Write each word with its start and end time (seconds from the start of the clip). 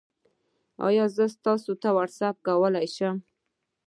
ایا 0.87 1.05
زه 1.15 1.25
تاسو 1.45 1.71
ته 1.81 1.89
واټساپ 1.95 2.35
کولی 2.47 2.87
شم؟ 2.95 3.15